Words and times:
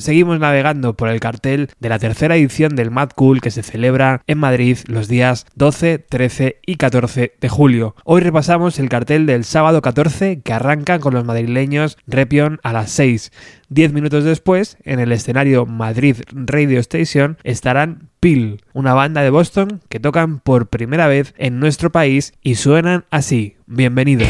Seguimos 0.00 0.40
navegando 0.40 0.94
por 0.94 1.10
el 1.10 1.20
cartel 1.20 1.68
de 1.78 1.90
la 1.90 1.98
tercera 1.98 2.34
edición 2.34 2.74
del 2.74 2.90
Mad 2.90 3.10
Cool 3.14 3.42
que 3.42 3.50
se 3.50 3.62
celebra 3.62 4.22
en 4.26 4.38
Madrid 4.38 4.78
los 4.86 5.08
días 5.08 5.44
12, 5.56 5.98
13 5.98 6.58
y 6.64 6.76
14 6.76 7.34
de 7.38 7.48
julio. 7.50 7.94
Hoy 8.04 8.22
repasamos 8.22 8.78
el 8.78 8.88
cartel 8.88 9.26
del 9.26 9.44
sábado 9.44 9.82
14 9.82 10.40
que 10.40 10.52
arranca 10.54 11.00
con 11.00 11.12
los 11.12 11.26
madrileños 11.26 11.98
Repion 12.06 12.60
a 12.62 12.72
las 12.72 12.90
6. 12.92 13.30
Diez 13.68 13.92
minutos 13.92 14.24
después, 14.24 14.78
en 14.84 15.00
el 15.00 15.12
escenario 15.12 15.66
Madrid 15.66 16.16
Radio 16.30 16.80
Station, 16.80 17.36
estarán 17.44 18.08
Peel, 18.20 18.62
una 18.72 18.94
banda 18.94 19.20
de 19.20 19.28
Boston 19.28 19.82
que 19.90 20.00
tocan 20.00 20.40
por 20.40 20.68
primera 20.68 21.08
vez 21.08 21.34
en 21.36 21.60
nuestro 21.60 21.92
país 21.92 22.32
y 22.40 22.54
suenan 22.54 23.04
así. 23.10 23.56
Bienvenidos. 23.66 24.28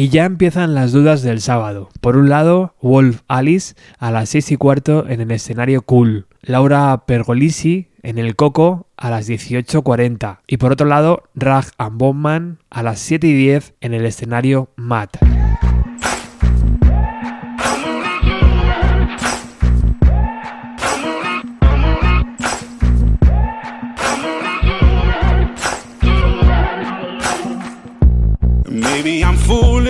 Y 0.00 0.08
ya 0.08 0.24
empiezan 0.24 0.74
las 0.74 0.92
dudas 0.92 1.20
del 1.20 1.42
sábado. 1.42 1.90
Por 2.00 2.16
un 2.16 2.30
lado, 2.30 2.74
Wolf 2.80 3.20
Alice 3.28 3.74
a 3.98 4.10
las 4.10 4.30
6 4.30 4.52
y 4.52 4.56
cuarto 4.56 5.06
en 5.06 5.20
el 5.20 5.30
escenario 5.30 5.82
Cool. 5.82 6.26
Laura 6.40 7.04
Pergolisi 7.04 7.90
en 8.02 8.16
el 8.16 8.34
Coco 8.34 8.86
a 8.96 9.10
las 9.10 9.28
18.40. 9.28 10.38
Y 10.46 10.56
por 10.56 10.72
otro 10.72 10.86
lado, 10.86 11.24
Rag 11.34 11.66
and 11.76 11.98
Bowman 11.98 12.60
a 12.70 12.82
las 12.82 12.98
7 12.98 13.26
y 13.26 13.34
10 13.34 13.74
en 13.82 13.92
el 13.92 14.06
escenario 14.06 14.70
Matt. 14.74 15.18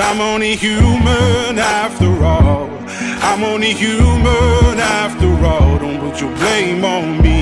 I'm 0.00 0.20
only 0.20 0.54
human 0.54 1.58
after 1.58 2.24
all. 2.24 2.68
I'm 3.20 3.42
only 3.42 3.72
human 3.72 4.78
after 4.78 5.26
all. 5.44 5.78
Don't 5.78 5.98
put 5.98 6.20
your 6.20 6.32
blame 6.36 6.84
on 6.84 7.20
me. 7.20 7.40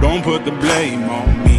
Don't 0.00 0.22
put 0.22 0.44
the 0.46 0.52
blame 0.52 1.04
on 1.04 1.44
me. 1.44 1.53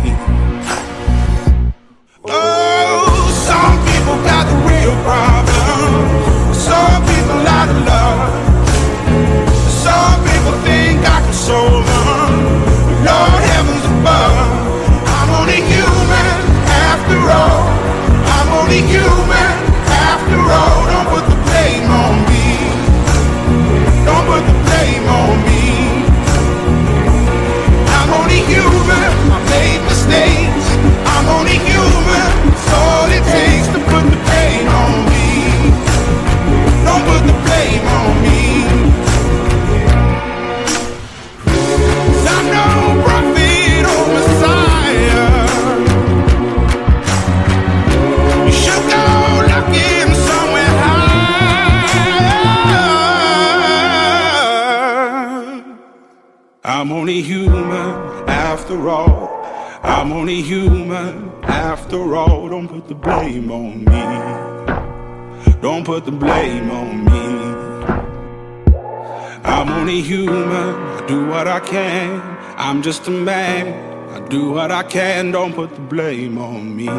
Human. 70.06 70.76
I 70.98 71.06
do 71.08 71.26
what 71.28 71.48
I 71.48 71.60
can. 71.60 72.22
I'm 72.58 72.82
just 72.84 73.08
a 73.08 73.12
man. 73.12 73.74
I 74.14 74.20
do 74.30 74.52
what 74.52 74.72
I 74.72 74.84
can. 74.84 75.32
Don't 75.32 75.54
put 75.54 75.72
the 75.76 75.82
blame 75.82 76.38
on 76.38 76.76
me. 76.76 76.90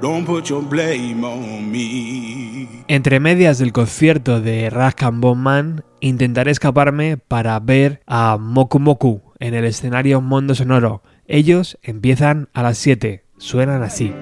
Don't 0.00 0.24
put 0.24 0.48
your 0.48 0.62
blame 0.62 1.24
on 1.24 1.70
me. 1.70 2.84
Entre 2.88 3.20
medias 3.20 3.58
del 3.58 3.72
concierto 3.72 4.40
de 4.40 4.70
Raskan 4.70 5.20
Bowman, 5.20 5.84
intentaré 6.00 6.50
escaparme 6.50 7.16
para 7.16 7.58
ver 7.60 8.00
a 8.06 8.36
Moku 8.38 8.78
Moku 8.78 9.22
en 9.38 9.54
el 9.54 9.64
escenario 9.64 10.20
Mundo 10.20 10.54
Sonoro. 10.54 11.02
Ellos 11.26 11.78
empiezan 11.82 12.48
a 12.52 12.62
las 12.62 12.78
7, 12.78 13.24
suenan 13.38 13.82
así. 13.82 14.12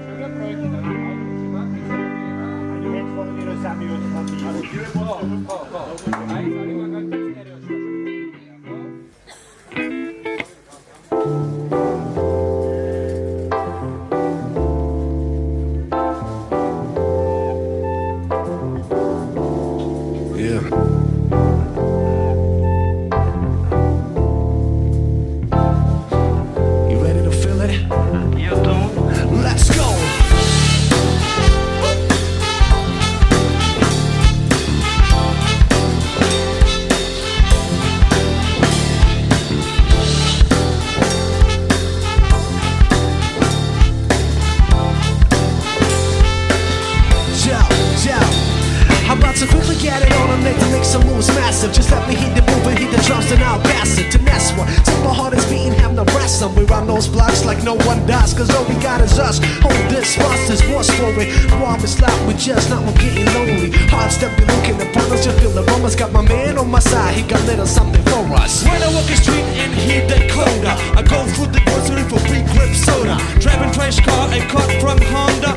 I'm 49.39 49.47
to 49.47 49.55
quickly 49.55 49.79
get 49.79 50.03
it 50.03 50.11
on 50.19 50.31
and 50.35 50.43
make 50.43 50.59
to 50.59 50.67
make 50.75 50.83
some 50.83 51.07
moves 51.07 51.29
massive. 51.29 51.71
Just 51.71 51.93
let 51.93 52.03
me 52.09 52.17
hit 52.17 52.35
the 52.35 52.43
move 52.43 52.67
and 52.67 52.77
hit 52.77 52.91
the 52.91 52.99
drums 53.07 53.31
and 53.31 53.39
I'll 53.45 53.63
pass 53.71 53.97
it 53.97 54.11
to 54.11 54.19
next 54.27 54.51
one. 54.59 54.67
Till 54.83 54.99
my 55.07 55.15
heart 55.15 55.33
is 55.33 55.47
beating, 55.47 55.79
have 55.79 55.95
no 55.95 56.03
rest. 56.19 56.43
And 56.43 56.51
we 56.59 56.65
run 56.65 56.89
those 56.89 57.07
blocks 57.07 57.45
like 57.45 57.63
no 57.63 57.79
one 57.87 58.05
does. 58.05 58.35
Cause 58.35 58.51
all 58.51 58.67
we 58.67 58.75
got 58.83 59.01
is 59.01 59.17
us. 59.17 59.39
Hold 59.63 59.79
this, 59.95 60.19
monsters, 60.19 60.59
what's 60.75 60.91
for 60.99 61.15
it? 61.23 61.31
Warm 61.55 61.79
is 61.87 62.03
loud, 62.03 62.19
we 62.27 62.35
just 62.35 62.69
not 62.69 62.83
we're 62.83 62.99
getting 62.99 63.31
lonely. 63.31 63.71
Hard 63.95 64.11
step, 64.11 64.35
be 64.35 64.43
looking 64.43 64.75
upon 64.75 65.07
us, 65.15 65.25
you 65.25 65.31
feel 65.39 65.55
the 65.55 65.63
romance. 65.71 65.95
Got 65.95 66.11
my 66.11 66.23
man 66.23 66.59
on 66.59 66.69
my 66.69 66.81
side, 66.81 67.15
he 67.15 67.23
got 67.23 67.39
little 67.47 67.67
something 67.67 68.03
for 68.11 68.27
us. 68.43 68.67
When 68.67 68.83
I 68.83 68.91
walk 68.91 69.07
the 69.07 69.23
street 69.23 69.47
and 69.63 69.71
hear 69.71 70.03
that 70.09 70.31
closer, 70.35 70.75
I 70.99 71.07
go 71.07 71.23
through 71.39 71.55
the 71.55 71.63
grocery 71.63 72.03
for 72.11 72.19
free 72.27 72.43
grip 72.59 72.75
soda. 72.75 73.15
Driving 73.39 73.71
trash 73.71 74.03
car 74.03 74.27
and 74.35 74.43
cut 74.51 74.67
from 74.83 74.99
Honda. 75.15 75.55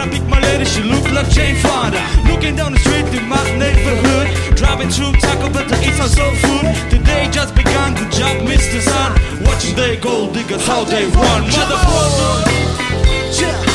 I 0.00 0.08
pick 0.08 0.24
my 0.26 0.40
lady, 0.40 0.64
she 0.64 0.82
look 0.82 1.04
like 1.12 1.28
Jane 1.28 1.56
Fonda. 1.56 2.00
Looking 2.28 2.56
down 2.56 2.72
the 2.72 2.78
street 2.78 3.06
in 3.14 3.28
my 3.28 3.42
neighborhood. 3.58 4.56
Driving 4.56 4.88
through 4.88 5.12
Taco 5.20 5.50
Bell 5.50 5.66
to 5.68 5.76
eat 5.86 5.94
some 5.94 6.08
soul 6.08 6.34
food. 6.42 6.64
The 6.90 6.98
day 7.04 7.28
just 7.30 7.54
began, 7.54 7.94
good 7.94 8.10
job, 8.10 8.36
Mr. 8.42 8.80
Sun. 8.80 9.12
Watching 9.44 9.76
they 9.76 9.96
gold 9.96 10.34
diggers, 10.34 10.66
how 10.66 10.84
they 10.84 11.04
run. 11.06 11.42
Motherfucker! 11.44 13.40
Yeah. 13.40 13.73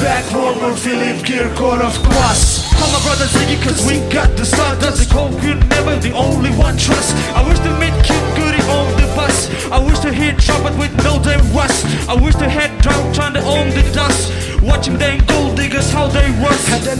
Back 0.00 0.24
home 0.32 0.64
on 0.64 0.76
Philip 0.76 1.18
Kirkor, 1.26 1.82
of 1.82 1.94
course. 2.02 2.64
Call 2.72 2.90
my 2.90 3.02
brother 3.04 3.26
Ziggy 3.26 3.62
cause 3.62 3.86
we 3.86 4.00
got 4.08 4.34
the 4.34 4.46
cold 5.12 5.34
you 5.42 5.54
never 5.54 5.59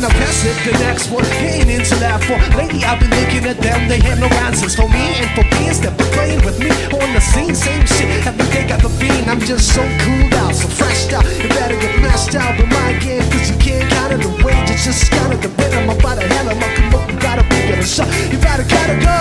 And 0.00 0.08
I 0.08 0.16
pass 0.16 0.48
it 0.48 0.56
the 0.64 0.72
next 0.80 1.10
one. 1.12 1.26
Ain't 1.44 1.68
into 1.68 1.92
that 2.00 2.24
for. 2.24 2.40
lady, 2.56 2.80
I've 2.88 2.96
been 2.96 3.12
looking 3.12 3.44
at 3.44 3.60
them, 3.60 3.84
they 3.84 4.00
had 4.00 4.16
no 4.16 4.32
answers 4.48 4.72
for 4.72 4.88
me 4.88 5.12
and 5.20 5.28
for 5.36 5.44
beings 5.52 5.76
that 5.84 5.92
were 5.92 6.08
playing 6.16 6.40
with 6.40 6.56
me 6.56 6.72
on 6.96 7.12
the 7.12 7.20
scene. 7.20 7.52
Same 7.52 7.84
shit, 7.84 8.08
every 8.24 8.48
day 8.48 8.64
got 8.64 8.80
the 8.80 8.88
bean. 8.96 9.28
I'm 9.28 9.44
just 9.44 9.76
so 9.76 9.84
cooled 10.00 10.32
out, 10.40 10.56
so 10.56 10.72
freshed 10.72 11.12
out. 11.12 11.28
You 11.36 11.52
better 11.52 11.76
get 11.76 12.00
messed 12.00 12.32
out 12.32 12.56
with 12.56 12.72
my 12.72 12.96
game, 12.96 13.28
cause 13.28 13.52
you 13.52 13.60
can't 13.60 13.92
count 13.92 14.16
it 14.16 14.24
the 14.24 14.32
wage. 14.40 14.72
It's 14.72 14.88
just 14.88 15.12
kind 15.12 15.36
of 15.36 15.44
the 15.44 15.52
rhythm. 15.60 15.84
I'm 15.84 15.92
about 15.92 16.16
to 16.16 16.24
hell, 16.24 16.48
I'm 16.48 16.96
up, 16.96 17.04
you 17.12 17.20
gotta 17.20 17.44
be 17.52 17.60
better 17.68 17.84
shot. 17.84 18.08
You 18.32 18.40
better 18.40 18.64
gotta 18.64 18.96
go. 19.04 19.20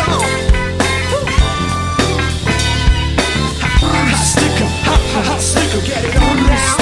Go. 0.00 0.08
Hot 3.84 4.24
sticker, 4.24 4.70
hot, 4.88 5.02
hot, 5.12 5.24
hot 5.28 5.40
sticker, 5.44 5.84
get 5.84 6.00
it 6.08 6.16
on 6.16 6.40
now, 6.48 6.77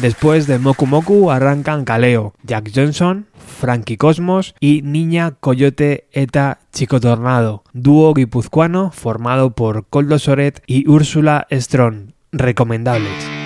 Después 0.00 0.46
de 0.46 0.58
Moku 0.58 0.86
Moku 0.86 1.30
arrancan 1.30 1.84
Kaleo, 1.84 2.32
Jack 2.42 2.70
Johnson, 2.74 3.26
Frankie 3.60 3.98
Cosmos 3.98 4.54
y 4.58 4.80
Niña 4.80 5.32
Coyote 5.32 6.08
Eta 6.12 6.60
Chico 6.72 7.00
Tornado, 7.00 7.64
dúo 7.74 8.14
guipuzcoano 8.14 8.92
formado 8.92 9.50
por 9.50 9.86
Coldo 9.88 10.18
Soret 10.18 10.62
y 10.66 10.88
Úrsula 10.88 11.46
Strong. 11.50 12.12
Recomendables. 12.32 13.39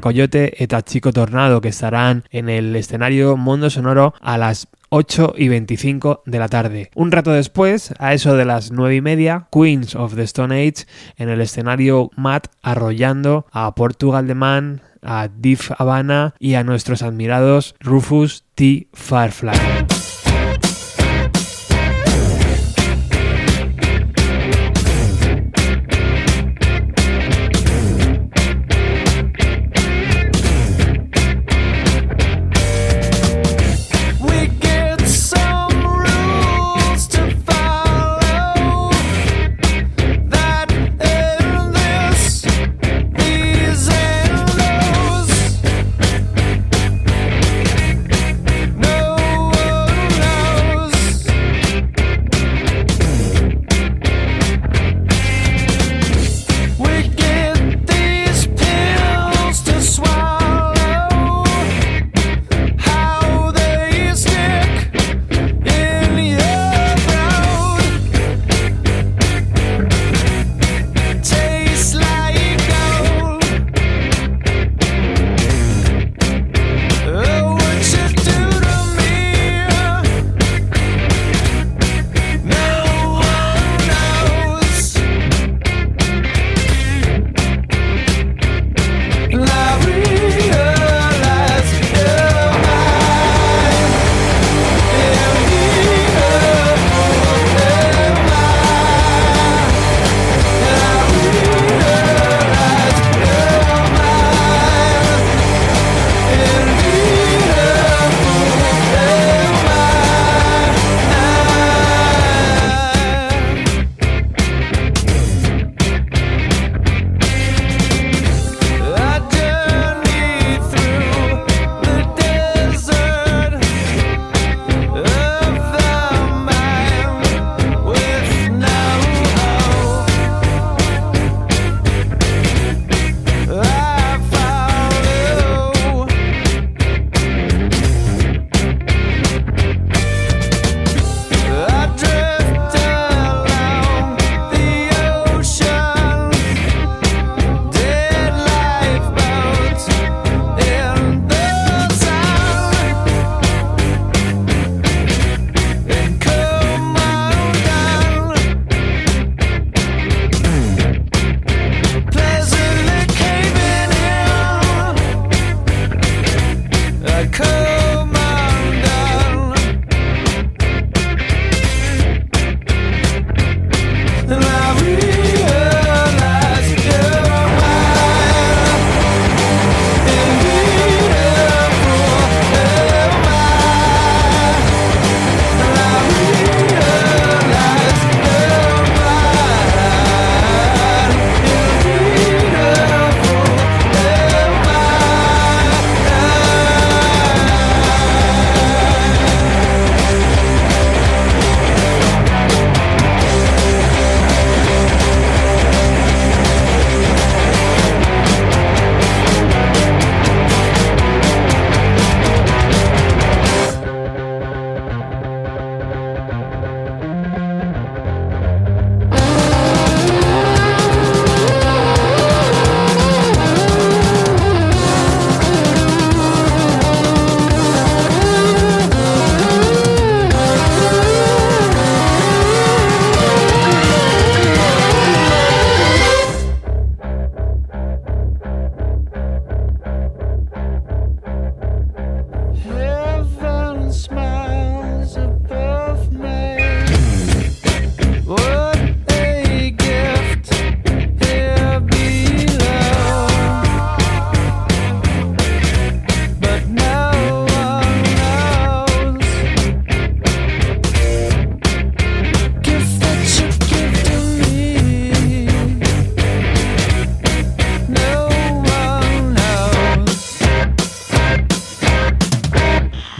Coyote 0.00 0.62
eta 0.62 0.82
Chico 0.82 1.12
Tornado, 1.12 1.60
que 1.60 1.68
estarán 1.68 2.24
en 2.30 2.48
el 2.48 2.74
escenario 2.76 3.36
Mundo 3.36 3.70
Sonoro 3.70 4.14
a 4.20 4.38
las 4.38 4.68
8 4.90 5.34
y 5.36 5.48
25 5.48 6.22
de 6.24 6.38
la 6.38 6.48
tarde. 6.48 6.90
Un 6.94 7.10
rato 7.10 7.32
después, 7.32 7.94
a 7.98 8.14
eso 8.14 8.36
de 8.36 8.44
las 8.44 8.70
9 8.70 8.96
y 8.96 9.00
media, 9.00 9.48
Queens 9.50 9.96
of 9.96 10.14
the 10.14 10.22
Stone 10.22 10.54
Age 10.54 10.86
en 11.16 11.28
el 11.28 11.40
escenario 11.40 12.10
Matt 12.16 12.48
arrollando 12.62 13.46
a 13.50 13.74
Portugal 13.74 14.26
de 14.26 14.34
Man, 14.34 14.82
a 15.02 15.28
Div 15.28 15.60
Havana 15.78 16.34
y 16.38 16.54
a 16.54 16.64
nuestros 16.64 17.02
admirados 17.02 17.74
Rufus 17.80 18.44
T. 18.54 18.88
Firefly. 18.92 20.03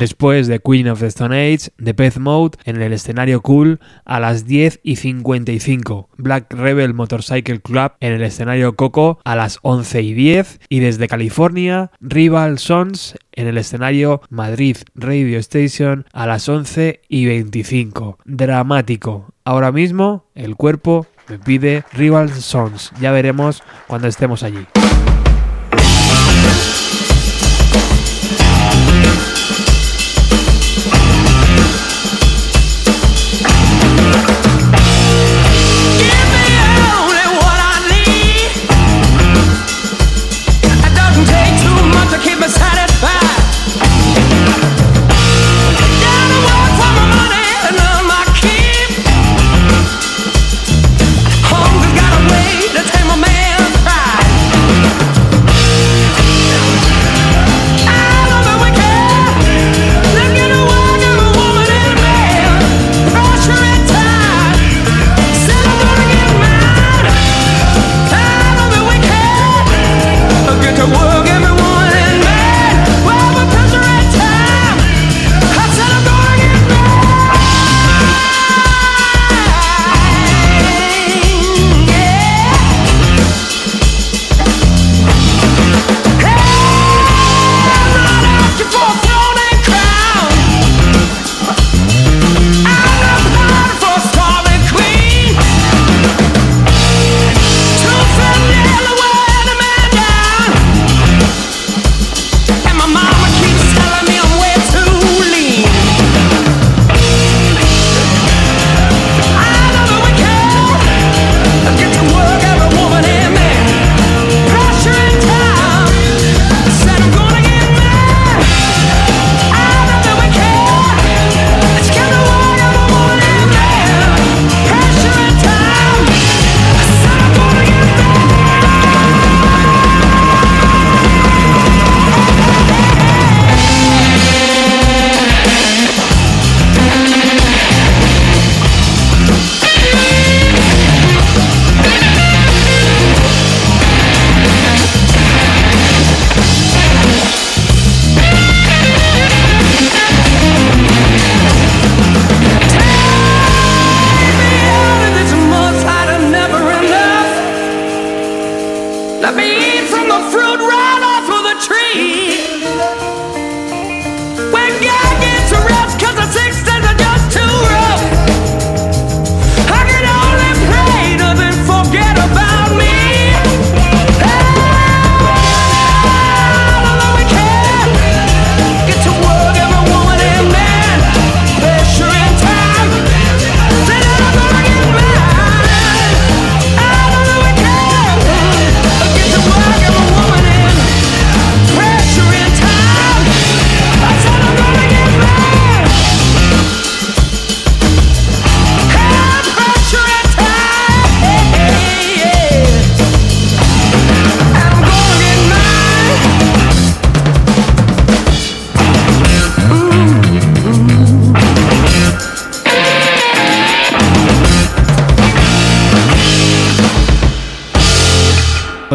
Después 0.05 0.49
de 0.49 0.61
Queen 0.61 0.87
of 0.89 1.01
the 1.01 1.07
Stone 1.07 1.35
Age, 1.35 1.71
Pet 1.95 2.19
Mode 2.19 2.59
en 2.67 2.83
el 2.83 2.93
escenario 2.93 3.41
Cool 3.41 3.81
a 4.05 4.21
las 4.21 4.45
10 4.45 4.81
y 4.83 4.97
55, 4.97 6.11
Black 6.19 6.53
Rebel 6.53 6.93
Motorcycle 6.93 7.63
Club 7.63 7.93
en 8.01 8.13
el 8.13 8.23
escenario 8.23 8.77
Coco 8.77 9.19
a 9.25 9.35
las 9.35 9.61
11 9.63 10.03
y 10.03 10.13
10 10.13 10.61
y 10.69 10.81
desde 10.81 11.09
California, 11.09 11.91
Rival 12.03 12.59
Sons 12.59 13.17
en 13.33 13.47
el 13.47 13.57
escenario 13.57 14.21
Madrid 14.29 14.77
Radio 14.95 15.39
Station 15.39 16.05
a 16.13 16.27
las 16.27 16.51
11 16.51 17.01
y 17.09 17.25
25. 17.25 18.19
Dramático. 18.27 19.33
Ahora 19.43 19.73
mismo 19.73 20.27
el 20.35 20.55
cuerpo 20.57 21.07
me 21.31 21.39
pide 21.39 21.83
Rival 21.95 22.29
Sons. 22.29 22.93
Ya 23.01 23.11
veremos 23.11 23.63
cuando 23.87 24.07
estemos 24.07 24.43
allí. 24.43 24.67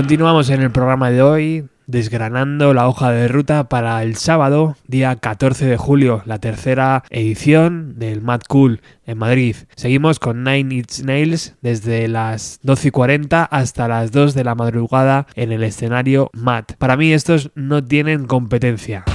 Continuamos 0.09 0.49
en 0.49 0.63
el 0.63 0.71
programa 0.71 1.11
de 1.11 1.21
hoy 1.21 1.65
desgranando 1.85 2.73
la 2.73 2.87
hoja 2.87 3.11
de 3.11 3.27
ruta 3.27 3.69
para 3.69 4.01
el 4.01 4.15
sábado, 4.15 4.75
día 4.87 5.15
14 5.15 5.67
de 5.67 5.77
julio, 5.77 6.23
la 6.25 6.39
tercera 6.39 7.03
edición 7.11 7.99
del 7.99 8.23
Mad 8.23 8.41
Cool 8.47 8.81
en 9.05 9.19
Madrid. 9.19 9.55
Seguimos 9.75 10.17
con 10.17 10.43
Nine 10.43 10.73
Inch 10.73 11.03
Nails 11.03 11.53
desde 11.61 12.07
las 12.07 12.59
12 12.63 12.87
y 12.87 12.91
40 12.91 13.43
hasta 13.43 13.87
las 13.87 14.11
2 14.11 14.33
de 14.33 14.43
la 14.43 14.55
madrugada 14.55 15.27
en 15.35 15.51
el 15.51 15.63
escenario 15.63 16.31
Mad. 16.33 16.63
Para 16.79 16.97
mí 16.97 17.13
estos 17.13 17.51
no 17.53 17.83
tienen 17.83 18.25
competencia. 18.25 19.05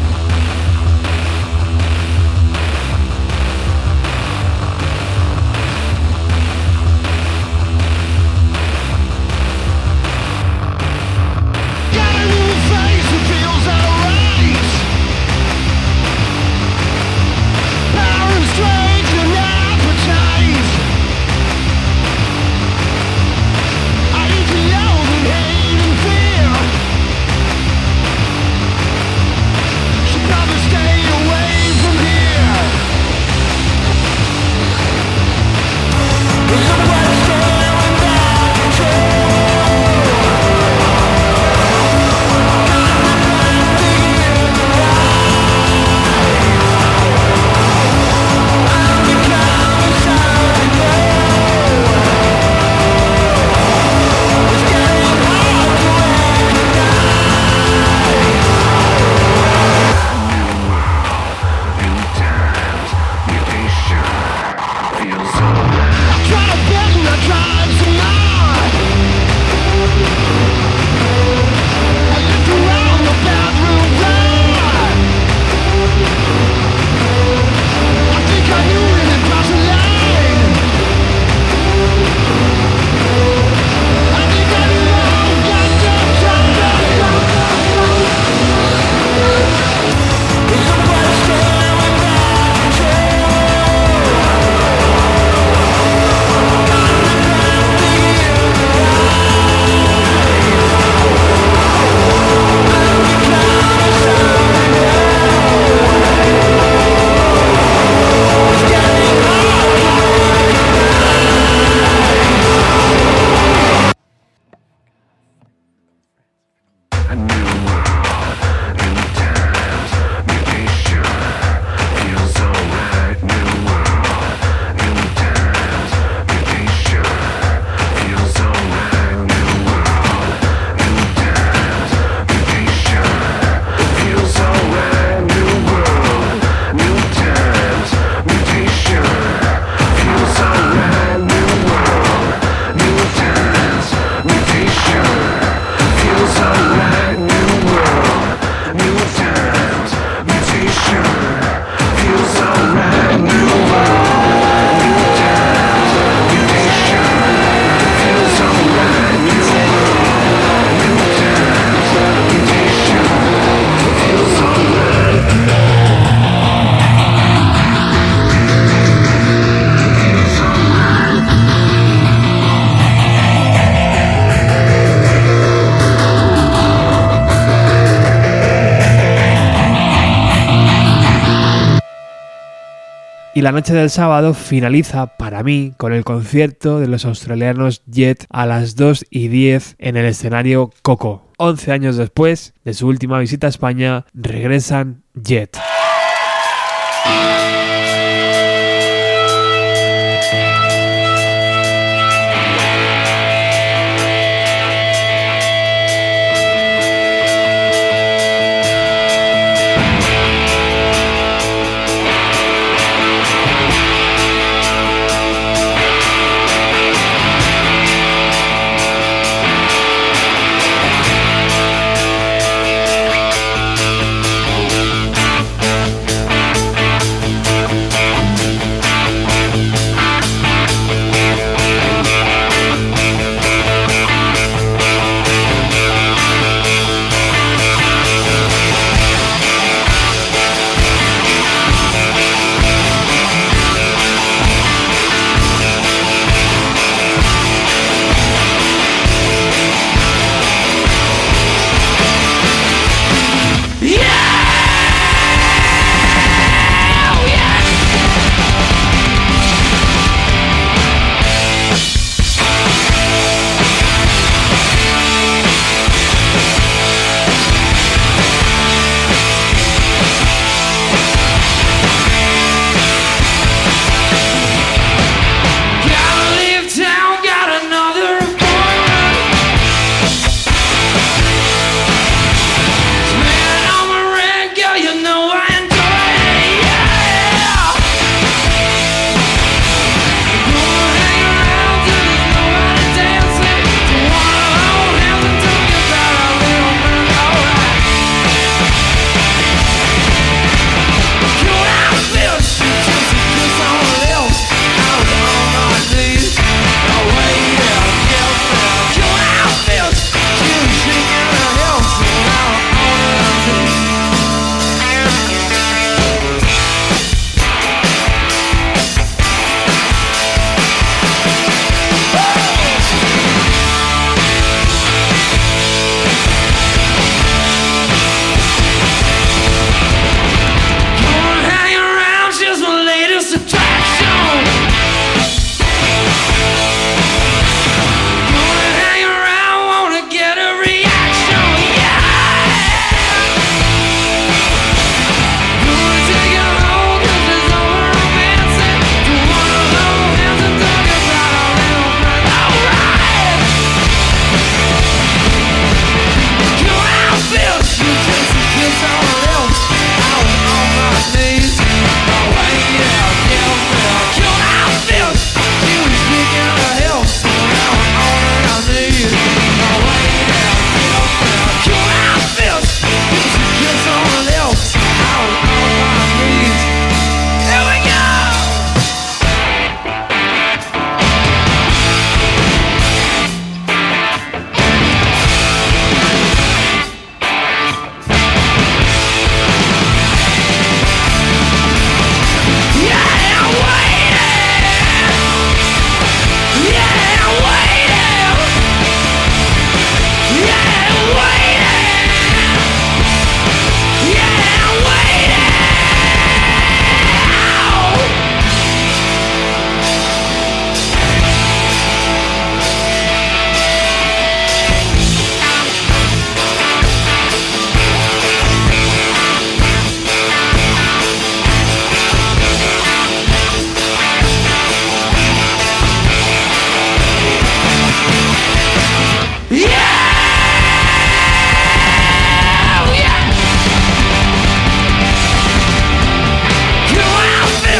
Y 183.36 183.42
la 183.42 183.50
noche 183.50 183.74
del 183.74 183.90
sábado 183.90 184.32
finaliza 184.32 185.16
para 185.16 185.42
mí 185.42 185.72
con 185.76 185.92
el 185.92 186.04
concierto 186.04 186.78
de 186.78 186.86
los 186.86 187.04
australianos 187.04 187.82
Jet 187.84 188.26
a 188.30 188.46
las 188.46 188.76
2 188.76 189.06
y 189.10 189.26
10 189.26 189.74
en 189.78 189.96
el 189.96 190.06
escenario 190.06 190.70
Coco. 190.82 191.26
11 191.38 191.72
años 191.72 191.96
después 191.96 192.54
de 192.64 192.74
su 192.74 192.86
última 192.86 193.18
visita 193.18 193.48
a 193.48 193.50
España, 193.50 194.06
regresan 194.14 195.02
Jet. 195.20 195.58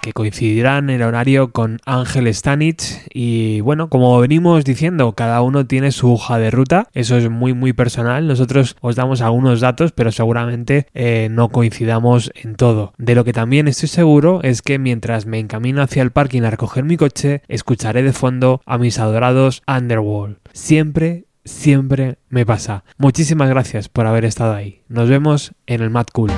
que 0.00 0.12
coincidirá 0.12 0.78
en 0.78 0.90
el 0.90 1.02
horario 1.02 1.52
con 1.52 1.78
Ángel 1.86 2.32
Stanich. 2.34 3.02
Y 3.12 3.60
bueno, 3.60 3.88
como 3.88 4.18
venimos 4.20 4.64
diciendo, 4.64 5.12
cada 5.12 5.42
uno 5.42 5.66
tiene 5.66 5.92
su 5.92 6.12
hoja 6.12 6.38
de 6.38 6.50
ruta. 6.50 6.88
Eso 6.92 7.16
es 7.16 7.30
muy, 7.30 7.54
muy 7.54 7.72
personal. 7.72 8.26
Nosotros 8.26 8.76
os 8.80 8.96
damos 8.96 9.20
algunos 9.20 9.60
datos, 9.60 9.92
pero 9.92 10.12
seguramente 10.12 10.86
eh, 10.94 11.28
no 11.30 11.48
coincidamos 11.48 12.30
en 12.34 12.54
todo. 12.54 12.92
De 12.98 13.14
lo 13.14 13.24
que 13.24 13.32
también 13.32 13.68
estoy 13.68 13.88
seguro 13.88 14.40
es 14.42 14.62
que 14.62 14.78
mientras 14.78 15.26
me 15.26 15.38
encamino 15.38 15.82
hacia 15.82 16.02
el 16.02 16.10
parking 16.10 16.42
a 16.42 16.50
recoger 16.50 16.84
mi 16.84 16.96
coche, 16.96 17.42
escucharé 17.48 18.02
de 18.02 18.12
fondo 18.12 18.60
a 18.66 18.78
mis 18.78 18.98
adorados 18.98 19.62
Underworld. 19.66 20.38
Siempre 20.52 21.24
siempre 21.44 22.18
me 22.28 22.46
pasa. 22.46 22.84
Muchísimas 22.98 23.48
gracias 23.48 23.88
por 23.88 24.06
haber 24.06 24.24
estado 24.24 24.54
ahí. 24.54 24.82
Nos 24.88 25.08
vemos 25.08 25.52
en 25.66 25.82
el 25.82 25.90
Mad 25.90 26.06
Cool. 26.12 26.30